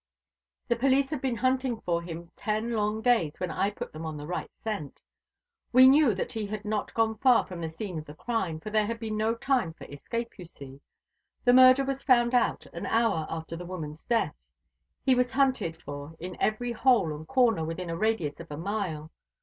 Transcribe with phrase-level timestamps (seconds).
[0.67, 4.17] "The police had been hunting for him ten long days, when I put them on
[4.17, 4.99] the right scent.
[5.71, 8.71] We knew that he had not gone far from the scene of the crime for
[8.71, 10.81] there had been no time for escape, you see.
[11.45, 14.33] The murder was found out an hour after the woman's death.
[15.05, 19.11] He was hunted for in every hole and corner within a radius of a mile.